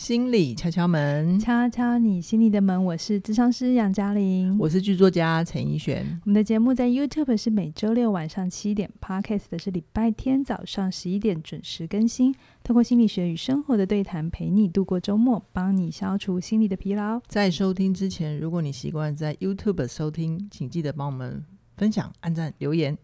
[0.00, 2.82] 心理敲敲门，敲敲你心里的门。
[2.86, 6.18] 我是智商师杨嘉玲，我是剧作家陈奕璇。
[6.24, 12.34] 我们的节目在 YouTube 是每周六晚上七点，Podcast 的是礼拜天早上十一点准时更新。
[12.64, 17.20] 透过心理学与生活的对谈，陪你度过周末，帮你消除心理的疲劳。
[17.26, 21.44] 在收听之前，如果你习惯在 YouTube 收听，请记得帮我们
[21.76, 22.96] 分享、按赞、留言。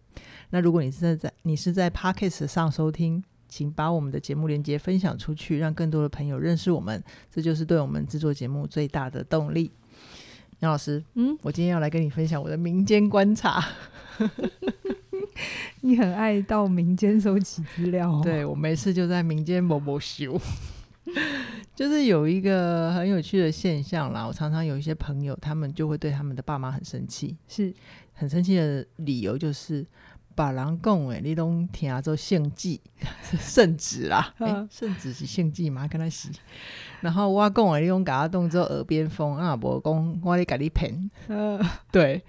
[0.49, 9.71] 那如果你是在在你是在 Podcast 上收听，请把我们的节目连接分享出去，让更多的朋友认识我们，这就是对我们制作节目最大的动力。
[10.59, 13.63] 杨老师，嗯，我今天要来跟你分享我的民间观察。
[15.81, 18.21] 你很爱到民间收集资料哦？
[18.23, 20.39] 对，我没事就在民间某某修。
[21.75, 27.71] 就是有一个很有趣的现象啦，我常常有一些朋友，他们就会对他们的爸妈很生气，是
[28.13, 29.85] 很生气的理由就是。
[30.37, 32.79] 把人讲诶，你拢听做圣旨，
[33.39, 34.31] 圣旨啦，
[34.69, 35.87] 圣旨是圣旨嘛？
[35.89, 36.29] 跟他洗。
[37.01, 41.09] 然后我讲诶，你拢甲我当做耳边风啊，无讲我咧甲你骗。
[41.27, 41.59] 嗯，
[41.91, 42.23] 对。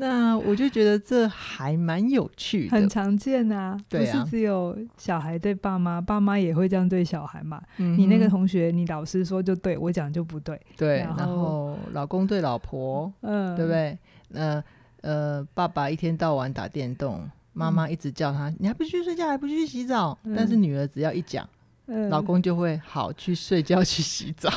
[0.00, 3.76] 那我就觉得这还蛮有趣的，很常见啊。
[3.88, 7.60] 对啊，不是只有小孩对爸妈，爸妈也会这样对小孩嘛。
[7.78, 10.60] 嗯，你那个同学，你老师说就对，我讲就不对。
[10.76, 13.98] 对，然后，然后老公对老婆，嗯，对不对？
[14.28, 14.62] 那
[15.00, 17.28] 呃，爸爸一天到晚打电动。
[17.58, 20.16] 妈妈一直叫他，你还不去睡觉，还不去洗澡？
[20.22, 21.44] 嗯、但是女儿只要一讲，
[21.86, 24.48] 嗯、老公就会好去睡觉去洗澡，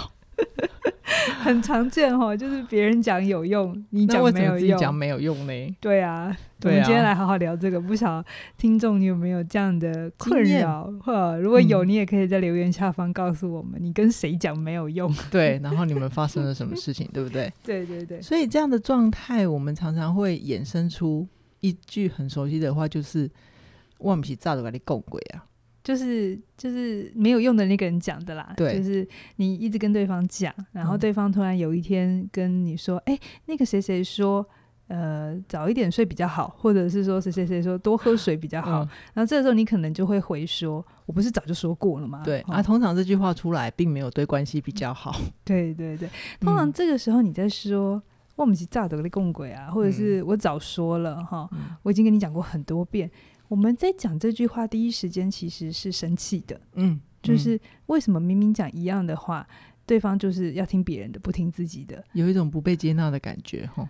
[1.42, 2.38] 很常见哦。
[2.38, 5.76] 就是别人讲有用，你讲没有用，自己讲没有用呢？
[5.80, 7.82] 对啊，对啊，我们今天来好好聊这个。
[7.82, 10.94] 不晓得听众你有没有这样的困扰？
[11.04, 15.12] 或如果有，你也可以在留言下方告诉我们，你跟谁讲没有用？
[15.32, 17.52] 对，然后你们发生了什么事情，对不对？
[17.66, 18.22] 对对对。
[18.22, 21.28] 所以这样的状态，我们常常会衍生出。
[21.62, 23.30] 一句很熟悉的话就是
[23.98, 25.46] “我不是早就跟你讲过啊”，
[25.84, 28.54] 就是就是没有用的那个人讲的啦。
[28.58, 34.46] 对，就是你一直跟对方讲，然后对方突然有一天跟你说：“哎、嗯欸，那个谁谁说，
[34.88, 38.84] 呃，早一点睡比较好，或者是说谁谁谁说多喝水比较好。
[38.84, 45.16] 嗯”然后这个时候你可能就会回说：“我不是早就说过了吗？”对、哦、啊，通常这句话出来并没有对关系比较好。
[45.44, 48.02] 对对对，通常这个时候你在说。
[48.42, 53.10] 嗯我们是炸的共轨啊，或者是我早说了哈，嗯、我已经跟你讲过很多遍。
[53.48, 59.48] 我们在讲这句话第一时间其实是生气的，嗯，就是为什么明明讲一样的话，
[59.86, 63.88] 对方就是要听别人的，不听自己的，有一种不被接纳的感觉哈。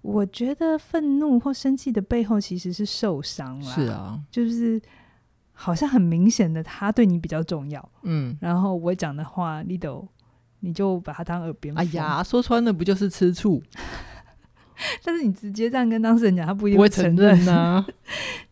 [0.00, 4.80] 我觉得愤怒或生气的背后其实是受伤了，是啊，就是
[5.52, 10.08] 好像很明显的他对你比较重要，嗯，然后我讲的话你都。
[10.62, 11.84] 你就把它当耳边风。
[11.84, 13.62] 哎呀，说穿了不就是吃醋？
[15.04, 17.86] 但是你直接这样跟当事人讲，他不一定会承认呢、啊。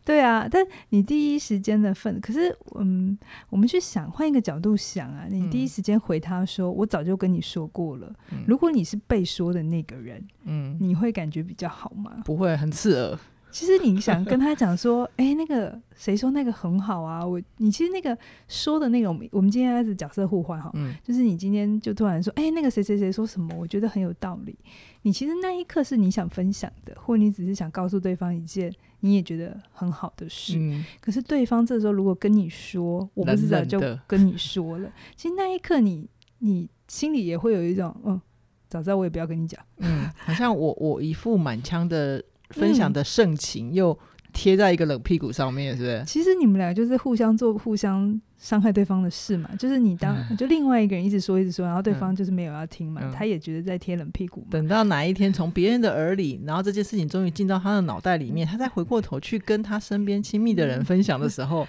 [0.04, 8.12] 对啊，但你第一时间的份，可是嗯，我们去想，换一个角度想啊，你第一时间回他说：“嗯、我早就跟你说过了。
[8.30, 12.22] 嗯”如果你是被说的那个人，嗯，你会感觉比较好吗？
[12.24, 13.18] 不会，很刺耳。
[13.50, 17.26] 其实你想跟他讲说，哎、欸，那个谁说那个很好啊？
[17.26, 18.16] 我你其实那个
[18.48, 24.56] 说的那个，我们我们今天开始角色互换哈，嗯，就是你今天就突然说，哎、欸，那个谁谁谁说什么，我觉得很有道理。
[25.02, 30.56] 你其实那一刻是你想分享的，或你只是想告诉对方一件你也觉得很好的事。
[30.58, 36.08] 嗯、可是对方这时候如果跟你说，我不是早就跟你说了，其实那一刻你
[36.38, 38.20] 你心里也会有一种，嗯，
[38.68, 42.22] 早知道我也不要跟你讲，嗯，好像我我一副满腔的。
[42.50, 43.98] 分享的盛情又
[44.32, 46.04] 贴在一个冷屁股上面，是不是？
[46.06, 49.50] 其实你们俩就是互相做互相伤害对方的事嘛。
[49.58, 54.46] 就是你当就另外一个人一直说一直说，然后对方就是没有要听嘛，他也觉得在贴冷屁股。
[54.50, 61.66] 等到哪一天从别人的耳里，然后这件事情终于进到他的脑袋里面，他再回过头去跟他身边亲密的人分享的时候，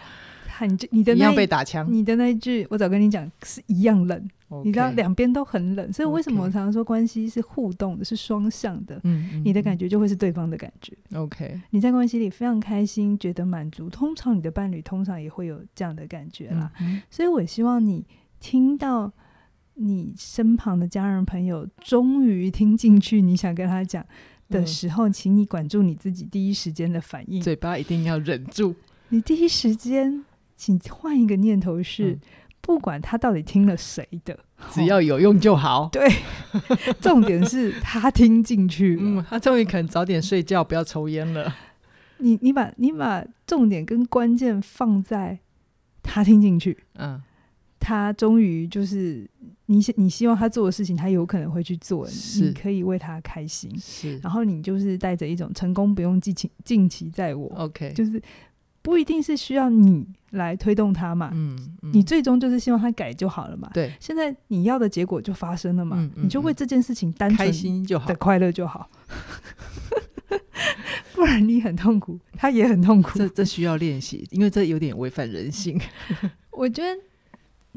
[0.65, 4.29] 你你的那一样被打枪，你的那一句我早跟你讲是一样冷。
[4.49, 8.99] Okay, 你知道两边都很冷，所以为什么我常常说关系是互动的，是双向的。
[9.05, 10.93] 嗯，嗯，你的感觉就会是对方的感觉。
[11.13, 16.69] OK，你在关系里非常开心，觉得满足，通常你的伴侣通常也会有这样的感觉啦。
[17.09, 18.05] 所以我希望你
[18.41, 19.09] 听到
[19.75, 24.05] 你身旁的家人朋友终于听进去你想跟他讲
[24.49, 28.75] 的时候，嗯，请你管住你自己第一时间的反应，嘴巴一定要忍住。
[29.07, 30.25] 你第一时间，
[30.61, 32.11] 请换一个念头是。
[32.11, 32.19] 嗯
[32.63, 34.37] 不管他到底听了谁的，
[34.69, 35.89] 只要有用就好。
[35.91, 36.07] 对，
[37.01, 38.99] 重点是他听进去。
[39.01, 41.55] 嗯，他终于肯早点睡觉，不要抽烟了。
[42.19, 45.39] 你你把你把重点跟关键放在
[46.03, 46.77] 他听进去。
[46.99, 47.19] 嗯，
[47.79, 49.27] 他终于就是
[49.65, 52.05] 你你希望他做的事情，他有可能会去做。
[52.05, 53.75] 是你可以为他开心。
[53.79, 57.51] 是，然后你就是带着一种成功不用尽情尽其在我。
[57.55, 58.21] OK，就是。
[58.81, 63.69] 不一定是需要你来推动他嘛，嗯，嗯你最终就是希望他改就好了嘛。
[63.73, 68.89] 对，现在你要的结果就发生了嘛，嗯嗯你就为这件事情单纯开心就好的快乐就好，
[71.13, 73.19] 不然你很痛苦，他也很痛苦。
[73.19, 75.79] 这这需要练习，因为这有点违反人性。
[76.51, 76.99] 我觉得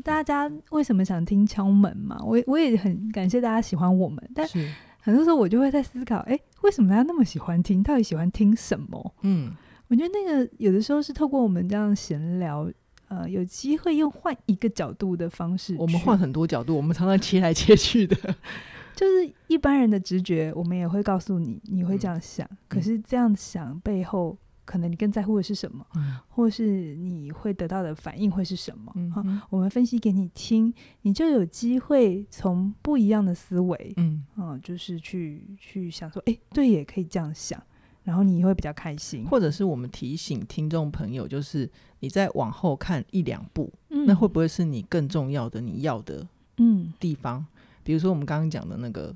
[0.02, 2.18] 大家为什么想听敲门嘛？
[2.24, 7.82] 我我也很感谢大家喜欢我们，但是很多时候我就会在思考，哎，为什么大家那么喜欢听？
[7.82, 9.14] 到底喜欢听什么？
[9.22, 9.52] 嗯。
[9.88, 12.70] 我觉得那个有的时候是透过我们这样闲聊，
[13.08, 15.76] 呃，有机会用换一个角度的方式。
[15.78, 18.16] 我们换很多角度，我们常常切来切去的。
[18.96, 22.46] 就是一般人的直觉，我们也会告诉你，你会这样想。
[22.50, 28.92] 嗯、可是这样想背后，可能你更在乎的是什么，嗯、或是你会得到的反应会是什么？
[28.94, 30.72] 嗯啊，我们分析给你听，
[31.02, 37.60] 你就有机会从不一样的思维，嗯啊，就是去去想说，哎，对，也可以这样想。
[38.04, 41.68] 然后你会比较开心，或者是我们提醒听众朋友，就是
[42.00, 46.26] 你再往后看一两步，嗯、那会不会是你更重要的你要的
[46.58, 47.38] 嗯地方？
[47.38, 47.46] 嗯、
[47.82, 49.14] 比如说我们刚刚讲的那个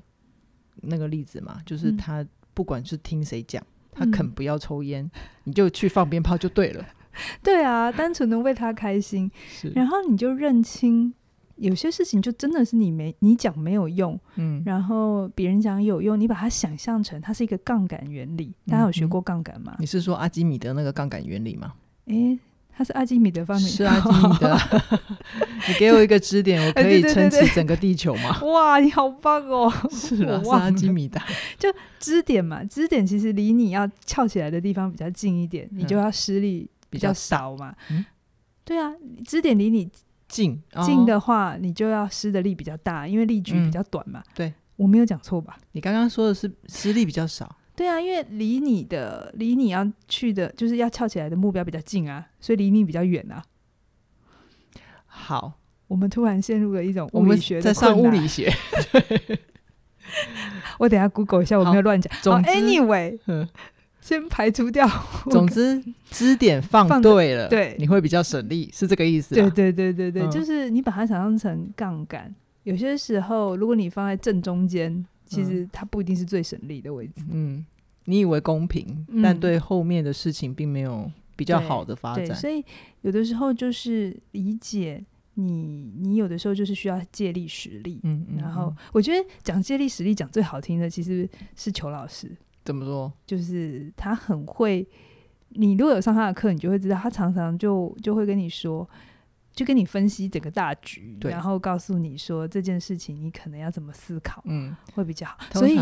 [0.81, 5.11] 那个例子嘛，就是他不管是听谁讲，嗯、他肯不要抽烟，嗯、
[5.45, 6.85] 你就去放鞭炮就对了。
[7.43, 11.13] 对啊，单纯的为他开心，是然后你就认清。
[11.59, 18.53] 有些事情就真的是你没你讲没有用，嗯，然后别人讲有用，你把它想象成它是一个杠杆原理。
[18.67, 19.75] 大家有学过杠杆吗？
[19.79, 21.73] 你是说阿基米德那个杠杆原理吗？
[22.05, 22.39] 诶，
[22.71, 24.57] 它是阿基米德发明的，是阿基米德。
[25.67, 28.39] 你给我一个支点，我可以撑起整个地球吗？
[28.47, 29.69] 哇，你好棒哦！
[29.91, 31.19] 是啊，是阿基米德。
[31.57, 31.67] 就
[31.99, 37.75] 支点嘛，支点其实离你要翘起来的地方比较近一点，你就要施力比较少嘛。
[37.91, 38.05] 嗯，
[38.63, 38.93] 对啊，
[39.25, 39.89] 支点离你。
[40.29, 44.21] 近近的话，你就要施的力比较大，因为力矩比较短嘛。
[44.25, 45.57] 嗯、对，我没有讲错吧？
[45.73, 47.57] 你刚刚说的是施力比较少。
[47.75, 53.43] 对啊，因为离你的离你要去的，就是要翘起来的目标比较近啊，所以离你比较远啊。
[55.05, 55.53] 好，
[55.87, 58.53] 我们突然陷入了一种物理学在上物理学。
[58.93, 59.39] 对，
[60.77, 62.13] 我等下 Google 一下，我没有乱讲。
[62.21, 63.17] 总之，Anyway。
[64.09, 64.89] 先排除掉。
[65.29, 65.79] 总之，
[66.09, 69.35] 支点放对了，对，你会比较省力，是这个意思。
[69.35, 72.33] 对对对对对，嗯、就是你把它想象成杠杆。
[72.63, 77.21] 有些时候，如果你放在正中间，其实它不一定是最省力的位置。
[77.31, 77.63] 嗯，
[78.05, 82.35] 你以为公平，嗯、但对后面的事情并没有比较好的发展。
[82.35, 82.65] 所以
[83.01, 85.03] 有的时候就是理解
[85.35, 87.99] 你，你有的时候就是需要借力使力。
[88.03, 92.35] 嗯，嗯，然后我觉得讲借力使力讲最好听的，其实是裘老师。
[92.69, 93.11] 怎么说？
[93.25, 94.87] 就是他很会，
[95.49, 98.87] 你如果有上他的课，你就会知道，他常常就就会跟你说，
[99.53, 105.37] 就跟你分析整个大局，然后告诉你说这件事情你可能要怎么思考，嗯，会比较好。
[105.53, 105.79] 所以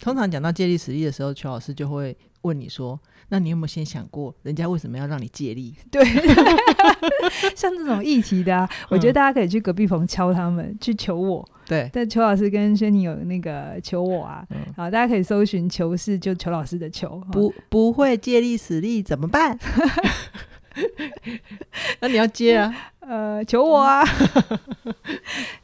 [0.00, 2.98] 通常讲到借力使力的时候，邱老师就会问你说
[3.30, 6.04] ：“那你有没有先想过，人家为什么要让你借力？” 对，
[7.56, 11.46] 像这种议题的、啊，我觉得大家可以去隔壁棚敲他们，嗯、去求我。
[11.66, 17.20] 对，但邱老师跟轩宁有那个求我啊，嗯、好，大家可以搜寻“求是”，就邱老师的“求”。
[17.32, 19.58] 不不会借力使力怎么办？
[22.00, 22.72] 那你要接啊？
[23.00, 24.04] 呃，求我啊！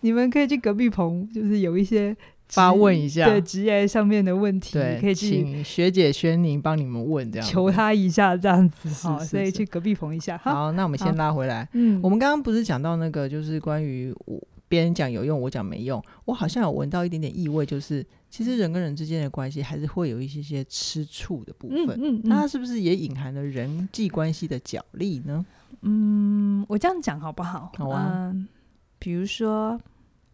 [0.01, 2.17] 你们可以去隔壁棚，就是有一些。
[2.55, 10.39] 发问一下，对职业上面的问题，对，可以请学姐轩宁帮你们问这样，求他一下这样子，好，所以去隔壁棚一下。
[10.39, 11.69] 好，那我们先拉回来。
[11.73, 21.99] 嗯，我们刚刚不是讲到那个，就是关于我别人讲有用，我讲没用，我好像有闻到一点点异味，就是其实人跟人之间的关系还是会有一些些吃醋的部分。
[22.01, 25.45] 嗯，那它是不是也隐含了人际关系的角力呢？
[25.83, 27.73] 嗯，我这样讲好不好？
[27.77, 28.31] 好啊。
[28.33, 28.47] 嗯，
[28.99, 29.81] 比如说。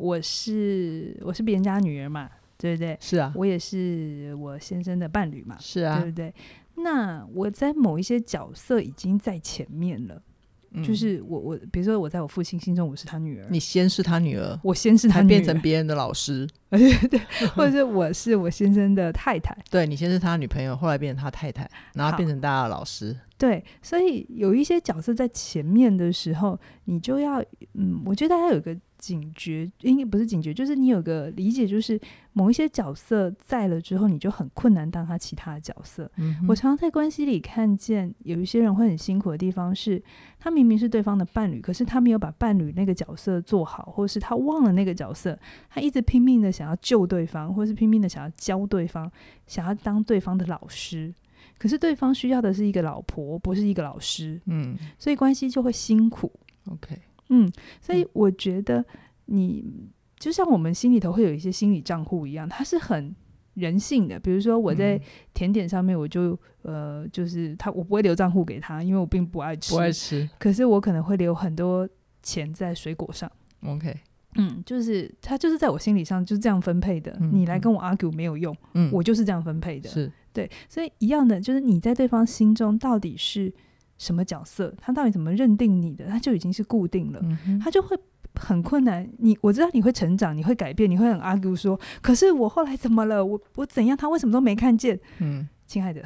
[0.01, 2.97] 我是我是别人家女儿嘛，对不对？
[2.99, 6.33] 是啊，我也是我先生的伴侣嘛，是啊，对不对？
[6.77, 10.23] 那我在某一些角色已经在前面了，
[10.71, 27.43] 嗯、就是我我比如说我在我父亲心中我是他女儿，你先是他女儿，我先是他女儿，变成别人的老师， 对对，或者是我是我先生的太太， 对，你先是他女朋友，后来变成他太太，然后变成大家的老师，对，所以有一些角色在前面的时候，你就要
[27.75, 28.75] 嗯，我觉得大家有一个。
[29.01, 31.99] 警觉应该不是警觉，就是你有个理解，就是
[32.35, 36.09] 某一些角色在了之后，你就很困难当他其他的角色。
[36.19, 40.01] 嗯、我常常在关系里看见有一些人会很辛苦的地方是，
[40.39, 45.37] 他明明是对方的伴侣，可是他没有把伴侣那个角色做好，或是他忘了那个角色，
[45.71, 49.11] 他一直拼命的想要救对方，或是拼命的想要教对方，
[49.47, 51.13] 想要当对方的老师，
[51.59, 54.39] 可是对方需要的是一个老婆，不是一个老师。
[54.45, 56.31] 嗯，所以关系就会辛苦。
[56.71, 56.99] OK。
[57.31, 58.85] 嗯，所以我觉得
[59.27, 63.15] 你就像我们心里头会有一些心理账户一样，它是很
[63.55, 65.01] 人性的，比如说我在
[65.35, 70.29] 甜点上面，我就、嗯、呃，就是他，我不会留账户给他，因为我并不爱吃，不爱吃。
[70.39, 71.89] 可是我可能会留很多
[72.23, 73.31] 钱在水果上。
[73.65, 73.95] OK，
[74.37, 77.17] 嗯，就是他就是在我心理上就是这样分配的。
[77.21, 79.89] 嗯、你来跟我 argue 没有用，嗯，我就是这样分配的。
[79.89, 83.53] 是对，所以一样的，就是你在对方心中到底是
[84.01, 87.97] 什么角色，他到底怎么认定你的，他就已经是固定了，嗯、他就会。
[88.37, 93.23] 很困难，你我知道你会成长，你会改变，你会很 argue 说，可是我后来怎么了？
[93.23, 93.95] 我我怎样？
[93.97, 94.99] 他为什么都没看见？
[95.19, 96.03] 嗯，亲爱的，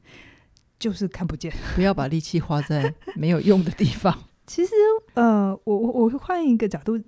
[0.78, 1.52] 就是看不见。
[1.74, 4.16] 不要把力气花在没有用的地方。
[4.46, 4.72] 其实，
[5.14, 7.00] 呃，我我我会换一个角度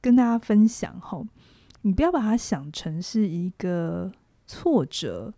[0.00, 1.22] 跟大家分享哈，
[1.82, 4.10] 你不要把它想成是一个
[4.46, 5.32] 挫折。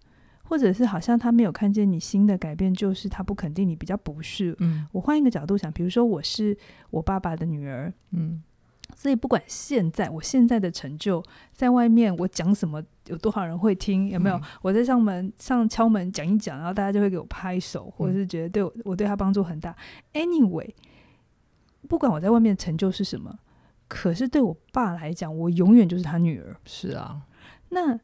[0.49, 4.55] 或者是好像他没有看见你新的改变，就是他不肯定你比较不是。
[4.61, 6.57] 嗯，我换一个角度想，比如说我是
[6.91, 8.43] 我爸爸的女儿，嗯，
[8.95, 11.23] 所以不管现在我现在的成就，
[11.53, 14.37] 在外面我讲什么，有多少人会听，有没有？
[14.37, 19.75] 嗯，我在上门上敲门讲一讲，然后大家就会给我拍手，或者是觉得对我我对他帮助很大。
[20.13, 20.71] Anyway，
[21.89, 23.37] 不管我在外面的成就是什么，
[23.89, 26.57] 可是对我爸来讲，我永远就是他女儿。
[26.65, 27.23] 是啊，
[27.71, 27.99] 那。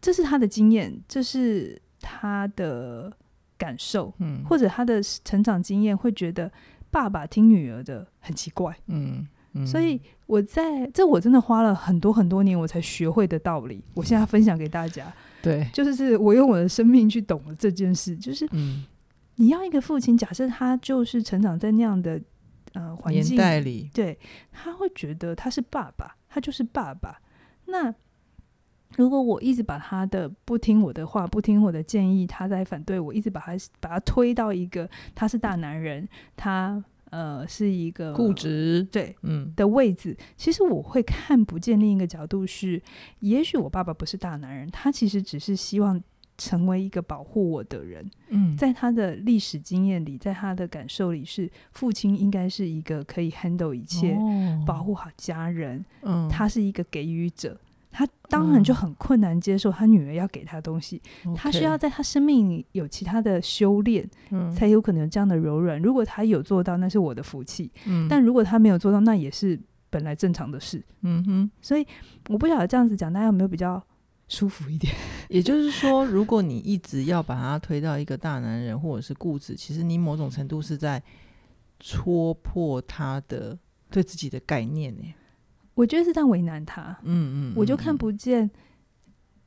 [0.00, 3.12] 这是他的经验，这是他的
[3.56, 6.50] 感受，嗯，或者他的成长经验，会觉得
[6.90, 15.12] 爸爸听女儿的很奇怪，嗯，嗯，所以我在这我真的花了很多很多年，我才学会的道理，我现在分享给大家，
[15.42, 18.84] 对，就是我用我的生命去懂了这件事，就是，嗯，
[19.34, 22.20] 你要一个父亲，假设他就是成长在那样的
[22.74, 24.16] 呃环境里，对，
[24.52, 27.20] 他会觉得他是爸爸，他就是爸爸，
[27.66, 27.92] 那。
[28.96, 42.82] 如果我一直把他的不听我的话，不听我的建议，他在反对我，一直把他把他推到一个他是大男人，他呃是一个固执对嗯的位置，嗯，其实我会看不见另一个角度是，
[43.20, 46.02] 也许我爸爸不是大男人，他其实只是希望
[46.36, 48.10] 成为一个保护我的人。
[48.30, 55.84] 嗯，在他的历史经验里，在他的感受里，是父亲应该是一个可以 handle 一切，哦，保护好家人。
[56.02, 57.58] 嗯，他是一个给予者。
[57.90, 65.80] 他当然就很困难接受他女儿要给他东西，嗯、他需要在他生命里有其他的修炼，嗯，才有可能有这样的柔软。
[65.80, 69.58] 如果他有做到，那是我的福气，嗯，但如果他没有做到，那也是
[69.90, 71.50] 本来正常的事，嗯哼。
[71.62, 71.86] 所以
[72.28, 73.82] 我不晓得这样子讲，大家有没有比较
[74.28, 74.94] 舒服一点？
[75.30, 81.02] 也就是说，如果你一直要把他推到一个大男人或者是固执，其实你某种程度是在
[81.80, 83.58] 戳破他的
[83.90, 85.02] 对自己的概念呢。
[85.78, 88.50] 我觉得是在为难他，嗯嗯，我就看不见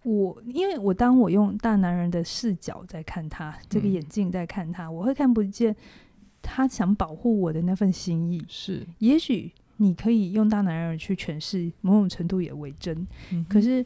[0.04, 5.76] 我，因为我当我用大男人的视角在看他，嗯、这个眼镜在看他，我会看不见
[6.42, 8.42] 他想保护我的那份心意。
[8.48, 13.86] 是，也许你可以用大男人去诠释，某种程度也为真，嗯，可是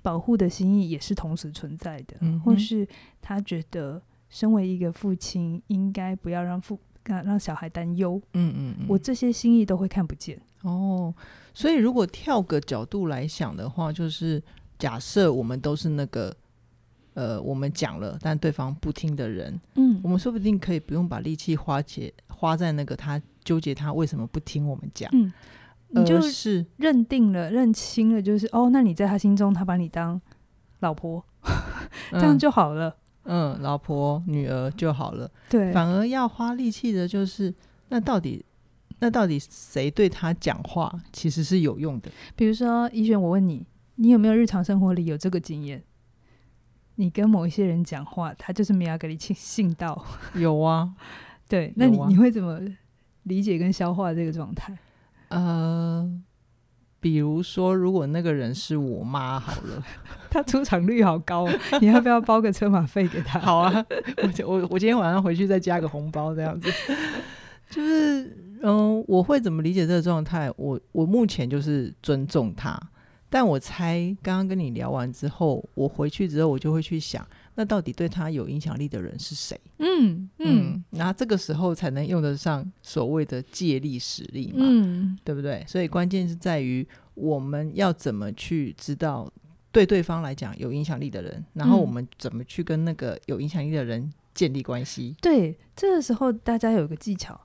[0.00, 2.86] 保护的心意也是同时存在的，嗯，或是
[3.20, 10.40] 他觉得身为一个父亲，应该不要让父让让小孩担忧，嗯嗯，我这些心意都会看不见。
[10.62, 11.12] 哦，
[11.54, 14.42] 所以如果跳个角度来想的话，就是
[14.76, 16.34] 假设我们都是那个，
[17.14, 25.32] 呃，我们讲了，但对方不听的人，嗯，我们说不定可以不用把力气花钱花在那个他纠结他为什么不听我们讲，嗯，
[25.90, 30.20] 你就是认定了认清了，就是哦，那你在他心中他把你当
[30.80, 31.24] 老婆，
[32.10, 37.54] 这样就好了，嗯，嗯，老婆女儿就好了，对，反而要花力气的就是
[37.90, 38.44] 那到底。
[39.00, 42.10] 那到底谁对他讲话其实是有用的？
[42.34, 45.82] 比如说，怡璇，我问你，你有没有日常生活里有这个经验？
[46.94, 50.04] 你跟某一些人讲话，他就是没有给你信信到。
[50.34, 50.94] 有啊，
[51.48, 52.60] 对，那你、啊、你会怎么
[53.24, 54.78] 理解跟消化这个状态？
[55.28, 56.08] 呃，
[57.00, 59.84] 比如说，如果那个人是我妈，好了，
[60.30, 61.48] 他出场率好高，
[61.82, 63.40] 你要不要包个车马费给他？
[63.40, 63.84] 好啊，
[64.38, 66.70] 我我我今天晚上回去再加个红包，这样子，
[67.68, 68.43] 就是。
[68.64, 70.50] 嗯，我会怎么理解这个状态？
[70.56, 72.80] 我我目前就是尊重他，
[73.28, 79.60] 但我猜刚刚跟你聊完之后，我回去之后我就会去想，那到底对他有影响力的人是谁？
[79.80, 85.62] 嗯嗯，那、嗯、这个时候才能用得上所谓的借力使力嘛，嗯，对不对？
[85.68, 89.30] 所以关键是在于我们要怎么去知道
[89.70, 95.08] 对对方来讲有影响力的人，然后我们怎么去跟那个有影响力的人建立关系？
[95.08, 97.38] 嗯、对，这个时候大家有一个技巧，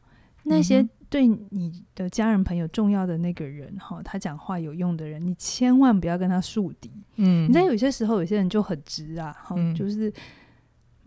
[0.44, 0.90] 那些、嗯。
[1.10, 6.92] 对你的家人朋友重要的那个人哈，他讲话有用的人，你千万不要跟他树敌。
[7.16, 10.14] 嗯，你知道有些时候有些人就很直啊，哈、嗯，就是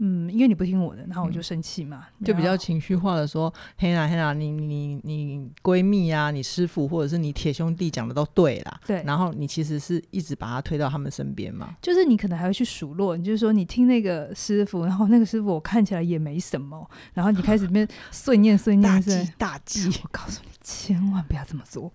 [0.04, 21.92] 嗯，因为你不听我的，然后我就生气嘛，嗯、就比较情绪化的说，嘿啦嘿啦，你你你闺蜜啊，你师傅或者是你铁兄弟讲的都对啦，对，然后你其实是一直把他推到他们身边嘛，就是你可能还会去数落，你就是说你听那个师傅，然后那个师傅我看起来也没什么，然后你开始变 碎念碎念，大忌大忌，我告诉你，千万不要这么做，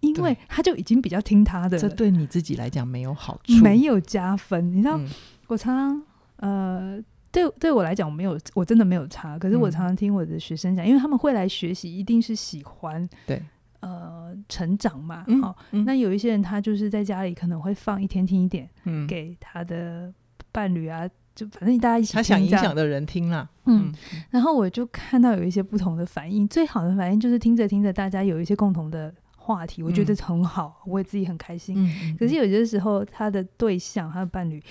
[0.00, 5.06] 因为他就已经比较听他的，这对你自己来讲没有好处，没有加分，你知道，嗯、
[5.48, 6.02] 我常常
[6.36, 7.04] 呃。
[7.42, 9.38] 对，对我来讲，我没有，我真的没有差。
[9.38, 13.42] 可是我常常听我的学生讲，嗯、因为他们会来学习，一定是喜欢对
[13.80, 15.24] 呃成长嘛。
[15.40, 20.12] 好、那有一些人他就是在家里可能会放一天听一点，嗯，给他的
[20.50, 22.16] 伴侣啊，就反正大家一起听。
[22.16, 23.92] 他想影响的人听了，嗯。
[23.92, 23.94] 嗯，
[24.30, 31.76] 然后我就看到有一些不同的反应，最好的反应就是听着听着，大家有一些共同的话题，我觉得很好，嗯、我也自己很开心。
[31.78, 34.62] 嗯、可是有些时候，他的对象，他的伴侣。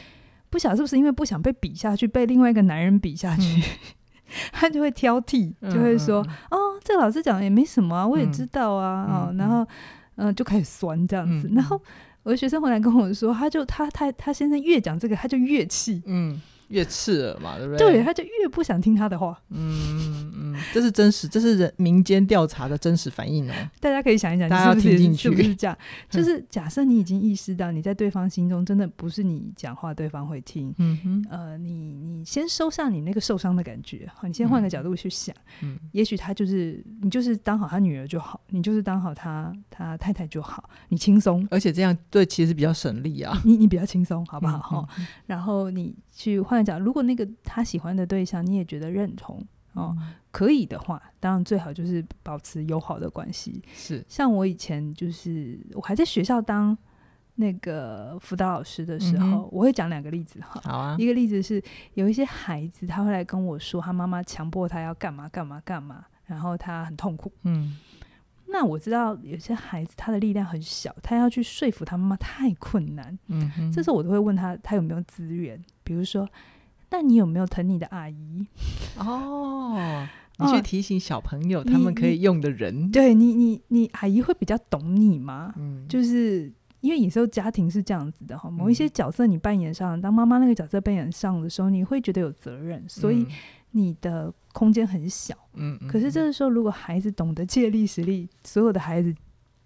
[0.49, 3.63] 不晓得是不是因为不想被比下去，被另外一个男人比下去，嗯、
[4.51, 9.05] 他就会挑剔，就会说：“嗯、哦，这个老师讲的也没什么啊，我也知道啊。
[9.09, 9.63] 嗯”哦，然后
[10.15, 11.47] 嗯、呃，就开始酸这样子。
[11.47, 11.79] 嗯、然后
[12.23, 16.01] 我的学生回来跟我说，他就他他他先生越讲这个，他就越气。
[16.05, 16.41] 嗯。
[16.69, 17.93] 越刺耳嘛，对不对？
[17.93, 19.39] 对，他就越不想听他的话。
[19.49, 23.53] 嗯嗯，这是真实，这是人民间调查的真实反应哦。
[23.79, 25.77] 大家可以想一想，大家要听进去，是不是这样？
[26.09, 30.73] 就是假设你已经意识到你在对方心中真的不是你讲话，对方会听。
[30.77, 35.35] 嗯哼，呃，你你先收下你那个受伤的感觉，好，你先换个角度去想。
[35.61, 43.41] 嗯，也许他就是你，就是当好他女儿就好，你就是当好他他太太就好，你轻松，而且这样对其实比较省力啊。
[43.45, 44.57] 你你比较轻松，好不好？
[44.59, 44.87] 哈，
[45.25, 45.95] 然后你。
[46.17, 53.61] 去换讲，如果那个他喜欢的对象你也觉得认同哦，嗯、可以的话，当然最好就是保持友好的关系。
[53.73, 56.77] 是，像我以前就是我还在学校当
[57.35, 60.59] 那个辅导老师的时候，嗯、我会讲两个例子哈。
[60.63, 61.61] 好啊，一个例子是
[61.93, 67.31] 有一些孩子他会来跟我说，他妈妈强迫他要干嘛干嘛干嘛，然后他很痛苦。
[67.43, 67.77] 嗯。
[68.49, 73.17] 那我知道有些孩子他的力量很小，他要去说服他妈妈太困难。
[73.27, 75.61] 嗯哼，这时候我都会问他，他有没有资源？
[75.83, 76.27] 比如说，
[76.89, 78.47] 那你有没有疼你的阿姨？
[78.97, 80.07] 哦，
[80.39, 82.85] 你去提醒小朋友他们可以用的人。
[82.85, 85.53] 你对你，你你阿姨会比较懂你吗？
[85.57, 93.27] 嗯，就是因为有时候家庭是这样子的哈，某一些角色你扮演上，当妈妈那个角色扮演上的时候，你会觉得有责任，所以
[93.71, 94.33] 你的。
[94.57, 99.13] 空间很小，嗯，嗯，可是这个时候，如果孩子懂得借力使力，所有的孩子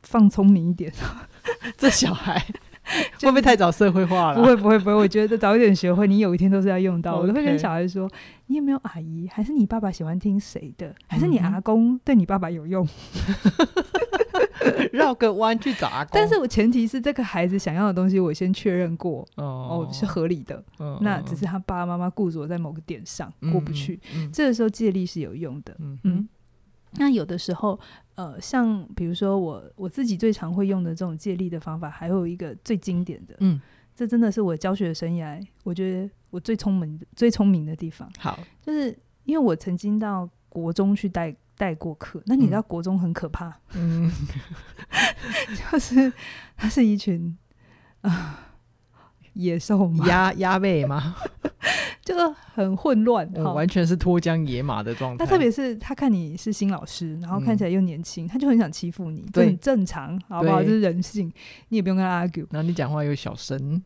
[0.04, 0.92] 放聪明一点，
[1.78, 2.38] 这小孩
[3.22, 4.36] 会不会太早社会化了？
[4.36, 4.94] 不会，不会，不会。
[4.94, 7.16] 我觉得早一点学会，你有一天都是要用到。
[7.18, 8.12] 我都会跟小孩说
[8.48, 9.30] ：“你有没有阿姨？
[9.32, 10.94] 还是你爸爸喜欢听谁的？
[11.08, 12.86] 还是你阿公对你爸爸有用？”
[14.93, 20.63] 绕个弯去找阿公，但是我前提是这个孩子想要的东西，我先确认过哦，哦，是合理的。
[20.78, 25.76] 哦、那只是他爸爸妈妈固着在某个点上、嗯、过不去，嗯、这个时候借力是有用的。
[25.80, 26.30] 嗯，嗯，
[26.93, 27.80] 那有的时候，
[28.15, 33.60] 呃，像比如说我我自己最常会用的这种借力的方法，还有一个最经典的，嗯，
[33.95, 38.10] 这真的是我教学的生涯，我觉得我最聪明最聪明的地方。
[38.19, 41.36] 好，就是因为我曾经到国中去带。
[41.62, 44.12] 带过课，那你知道国中很可怕，嗯，
[45.71, 46.12] 就是
[46.58, 47.38] 他是一群
[48.02, 49.00] 啊、呃、
[49.34, 51.15] 野兽嘛，鸭鸭背吗，
[52.04, 52.15] 就
[52.56, 55.24] 很混乱，哦、完全是脱缰野马的状态。
[55.24, 60.63] 他特别是他看你是新老师，然后看起来又年轻，嗯、他就很想欺负你，对，很正常，好不好？
[60.63, 61.32] 这是人性，
[61.69, 62.47] 你也不用跟他 argue。
[62.50, 63.80] 然后你讲话又小声，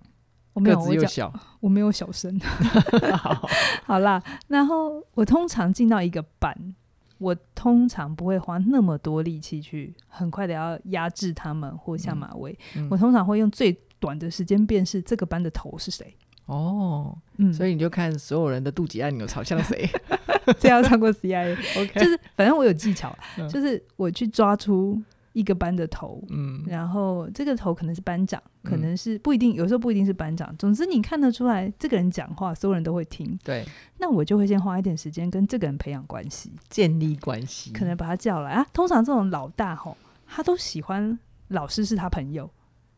[0.53, 2.39] 我没有，个子又小，我，我没有小声。
[3.19, 3.49] 好，
[3.83, 6.73] 好啦，然后我通常进到一个班。
[7.17, 12.83] 我通常不会花那么多力气去很快的要压制他们或下马威，嗯。
[12.85, 16.13] 嗯、我通常会用最短的时间辨识这个班的头是谁。
[16.45, 19.89] 哦，嗯，所以你就看所有人的肚脐按钮朝向谁，
[20.59, 25.01] 这要上过 CIA，OK， 就是反正我有技巧，嗯、就是我去抓出。
[25.35, 30.55] 一个班的头，嗯，然后这个头可能是班长，嗯、可能是不一定，有时候不一定是班长。
[30.57, 33.37] 总之你看得出来，这个人讲话，所有人都会听。
[33.43, 33.65] 对，
[33.97, 38.65] 那我就会先花一点时间跟这个人培养关系，建立关系，可能把他叫来啊。
[38.71, 41.19] 通常这种老大吼，他都喜欢
[41.49, 42.49] 老师是他朋友，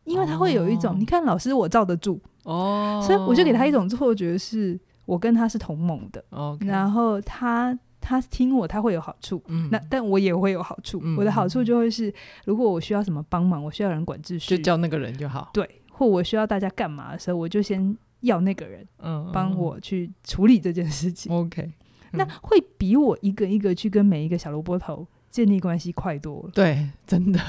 [0.04, 6.24] 因为他会有一种，哦、你看老师我罩得住哦，所以我就给他一种错觉，是我跟他是同盟的。
[6.30, 7.76] Okay 然后他。
[8.00, 11.00] 他听我，他会有好处，嗯，那但我也会有好处。
[11.02, 12.12] 嗯、我的好处就会是，
[12.44, 15.50] 如果我需要什么帮忙，我需要人管秩序，就叫那个人就好。
[15.52, 21.30] 对，或我需要大家干嘛的时候，我就先要那个人，嗯，帮我去处理这件事情。
[21.32, 21.72] OK，、嗯、
[22.12, 26.50] 那会比我一个一个去跟每一个小萝卜头建立关系快多了。
[26.54, 27.40] 对，真的，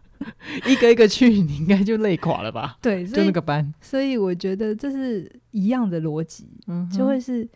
[0.66, 2.78] 一个一个去，你应该就累垮了吧？
[2.80, 3.74] 对，就那个班。
[3.80, 7.48] 所以我觉得这是一样的逻辑，嗯，就会是。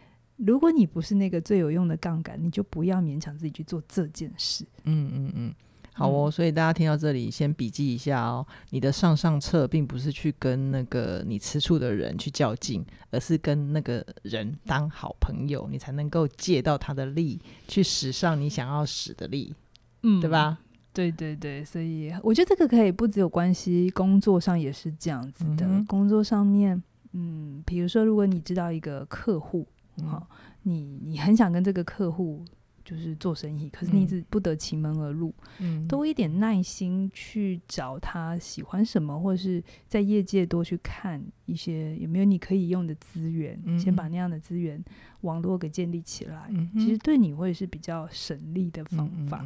[0.44, 4.64] 如果你不是那个最有用的杠杆，你就不要勉强自己去做这件事。
[4.84, 5.54] 嗯嗯嗯，
[5.92, 6.30] 好哦。
[6.30, 8.46] 所以大家听到这里，先笔记一下哦。
[8.70, 19.54] 你的上上策并不是去跟那个你吃醋的人去较劲，而是跟那个人当好朋友，你才能够借到他的力，去使上你想要使的力，
[20.02, 20.58] 嗯，对吧？
[20.94, 25.66] 对对对，所以我觉得这个可以不只有关系，工作上也是这样子的。
[25.66, 29.66] 嗯、工作上面，嗯，比如说，如果你知道一个客户。
[30.04, 30.28] 好、
[30.64, 32.44] 嗯，你你很想跟这个客户
[32.84, 35.32] 就是做生意，可是你一直不得其门而入。
[35.58, 44.82] 嗯，多一点耐心去找他喜欢什么，或者是在业界多去看一些有没有你可以用的资源，嗯、先把那样的资源
[45.22, 46.46] 网络给建立起来。
[46.50, 49.40] 嗯，其实对你会是比较省力的方法。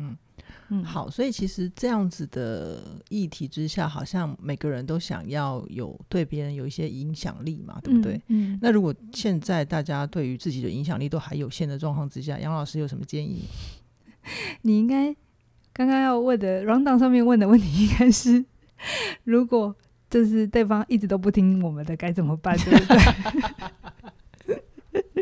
[0.69, 8.15] 嗯好，所以其实这样子的议题之下，好像每个人都想要有对别人有一些影响力嘛，对不对？
[8.29, 8.55] 嗯。
[8.55, 13.43] 嗯，那如果现在大家对于自己的影响力都还有限的状况之下，杨老师有什么建议？
[14.63, 15.15] 你应该
[15.73, 18.45] 刚刚要问的 rundown 上面问的问题应该是，
[19.25, 19.75] 如果
[20.11, 22.57] 就是对方一直都不听我们的，该怎么办？
[22.59, 22.97] 对不对？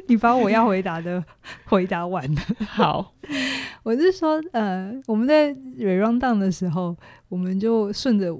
[0.08, 1.24] 你把我要回答的
[1.64, 2.40] 回答完了。
[2.66, 3.14] 好，
[3.82, 6.96] 我是说，呃，我们在 rundown 的时候，
[7.28, 8.36] 我们就顺着，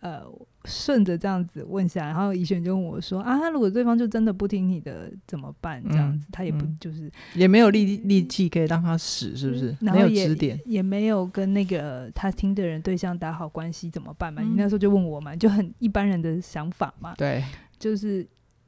[0.00, 0.22] 呃，
[0.64, 5.82] 顺着这样子问下来，然后怡璇就问我说：“啊，如果对方就真的不听你的怎么办？
[5.88, 9.76] 这样子，嗯、他也不就是也没有力力气可以让他使，是不是？
[9.80, 14.42] 然后也没有指点，也没有跟那个他听的人对象打好关系，怎么办嘛？
[14.42, 17.14] 嗯、你那时候就问我嘛，就很一般人的想法嘛。
[17.16, 17.42] 对，
[17.78, 18.26] 就是。”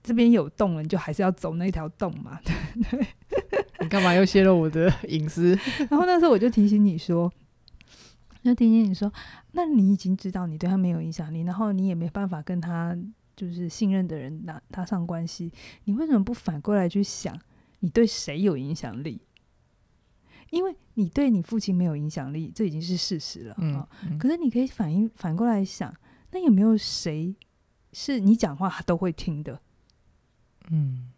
[0.09, 2.40] 这边有洞了，你就还是要走那条洞嘛？
[2.42, 2.55] 对
[2.90, 3.07] 对。
[3.81, 5.57] 你干嘛又泄露我的隐私？
[5.88, 7.33] 然后那时候我就提醒你说，
[8.42, 9.12] 就提醒你说，
[9.53, 12.97] 那你已经知道你对他没有影响力，然后你也没办法跟他
[13.37, 15.53] 就是信任的人拿搭上关系，
[15.85, 17.38] 你为什么不反过来去想，
[17.81, 19.21] 你对谁有影响力？
[20.51, 23.55] 因为你对你父亲没有影响力，这已经是事实了。
[23.59, 24.18] 嗯，嗯。
[24.18, 25.94] 可是你可以反应反过来想，
[26.33, 27.37] 那有没有谁
[27.92, 29.61] 是你讲话他都会听的？
[30.71, 31.09] 嗯，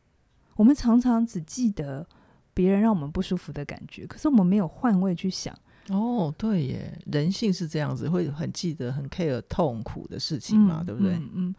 [0.56, 2.06] 我们常常只记得
[2.54, 5.56] 别人让我们不舒服的感觉，可是我们没有换位去想。
[5.88, 11.14] 哦，对耶，人性是这样子，会很记得很 care 痛苦的事情嘛，嗯、对不对？
[11.14, 11.54] 嗯，嗯，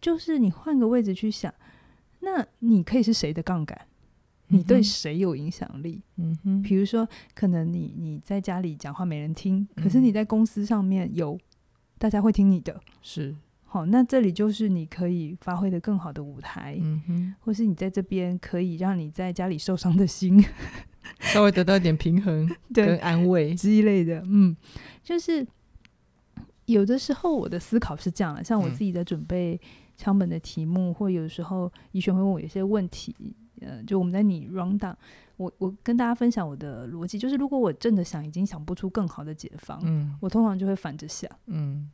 [0.00, 1.52] 就是你换个位置去想，
[2.20, 3.78] 那你可以是谁的杠杆？
[4.48, 6.00] 你对谁有影响力？
[6.16, 11.38] 嗯哼，比如说，可能你你在家里讲话没人听，可是你在公司上面有
[11.98, 13.34] 大家会听你的，是。
[13.76, 20.42] 好，那这里就是你可以发挥的更好的舞台，嗯哼，或是你在这边可以让你在家里受伤的心
[21.20, 24.56] 稍微得到一点平衡 跟安慰之类的，嗯，
[25.02, 25.46] 就是
[26.64, 29.60] 有的时候我的思考是这样的，像我自己在准备
[29.98, 33.14] 枪本的题目，嗯、或有时候怡璇会问我一些问题，
[33.60, 34.94] 呃，就我们在你 round down，
[35.36, 41.90] 我我跟大家分享我的逻辑，就是如果我真的想已经想不出更好的解方，嗯，我通常就会反着想，嗯。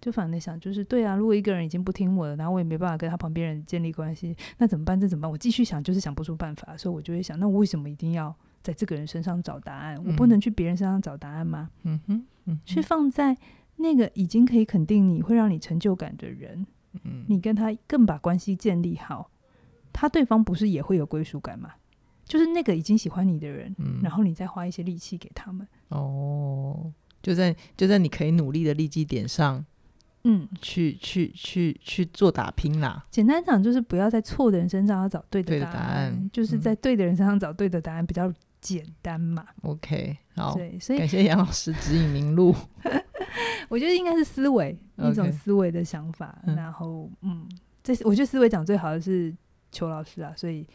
[0.00, 4.98] 就反正想，就是对啊，如果一个人已经不听我的，然后我也没办法跟他旁边人建立关系，那怎么办？
[5.00, 5.30] 这怎么办？
[5.30, 9.96] 我继续想，就是想不出办法，所以我就会想，那我为什么一定要在这个人身上找答案？
[9.96, 11.70] 嗯、我不能去别人身上找答案吗？
[11.82, 13.36] 嗯哼，嗯哼，去放在
[13.76, 16.66] 那个已经可以肯定你会让你成就感的人，
[17.02, 19.30] 嗯，你跟他更把关系建立好，
[19.92, 21.70] 他对方不是也会有归属感吗？
[22.24, 29.64] 就是那个已经喜欢你的人，嗯，然后你再花一些力气给他们，哦，就在就在你可以努力的利基点上。
[30.28, 33.06] 嗯，去去去去做打拼啦。
[33.12, 39.46] 简单讲，就是不要在错的人身上要找对的答案，答案就是在对的人身上找对的答案，比较简单嘛。
[39.62, 42.52] OK，好，对，所以感谢杨老师指引明路。
[43.70, 47.48] 我觉得应该是思维一种思维的想法，然后嗯，
[47.84, 49.32] 这我觉得思维讲最好的是
[49.70, 50.66] 邱老师啊，所以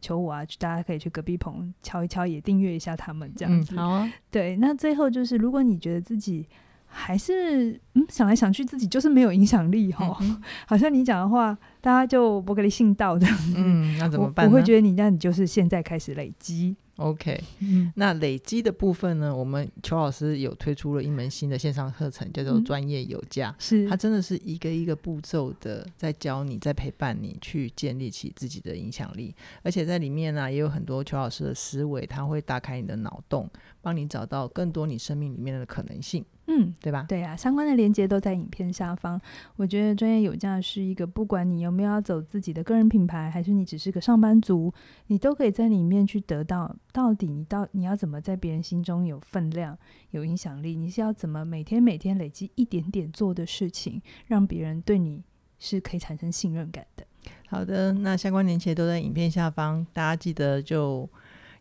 [0.00, 3.74] 求我啊，大家可以去隔壁棚敲一敲，也订阅一下他们这样子。
[3.74, 6.46] 嗯、好啊，对，那最后就是如果你觉得自己。
[6.92, 10.04] 还是嗯，想来想去，自己就是没有影响力哈。
[10.20, 13.26] 嗯、哼 好像你讲的话，大家就不给你信道的。
[13.56, 14.46] 嗯，那怎么办？
[14.46, 16.76] 我会觉得你那你就是现在开始累积。
[16.96, 19.34] OK，嗯，那累积的部分呢？
[19.34, 23.54] 我们邱老师有推出了一门新的线上课程，叫做专业有价。
[23.58, 29.34] 是、嗯，它真的是一个一个步骤的在教你，在陪伴你去建立起自己的影响力。
[29.62, 33.48] 而且在里面呢、啊，也有很多邱老师的思维，他会打开你的脑洞，
[33.80, 36.24] 帮你找到更多你生命里面的可能性。
[36.52, 37.06] 嗯，对吧？
[37.08, 39.20] 对啊，相关的连接都在影片下方。
[39.54, 44.74] 我觉得专业有价是一个，不管你有没有要走自己的个人品牌，还是你只是个上班族，
[45.06, 46.74] 你都可以在里面去得到。
[46.92, 49.78] 到底你到你要怎么在别人心中有分量、
[50.10, 50.74] 有影响力？
[50.74, 55.22] 你是要怎么每天每天累积一点点做的事情，让别人对你
[55.60, 57.06] 是可以产生信任感的？
[57.48, 61.08] 好的，那相关链接都在影片下方，大家记得就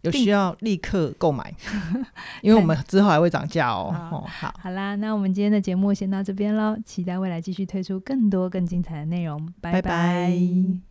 [0.01, 1.53] 有需要立刻购买，
[2.41, 3.91] 因为我们之后还会涨价哦。
[3.91, 9.81] 好哦，好，好啦，那我们今天的节目先到这边喽，期待未来继续推出更多更精彩的内容，拜拜。
[9.81, 10.88] 拜拜。